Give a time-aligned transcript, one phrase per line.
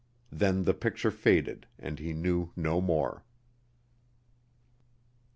[0.31, 3.23] Then the picture faded and he knew no more.